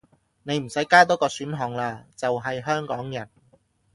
[0.41, 3.29] 你唔使加多個選項喇，就係香港人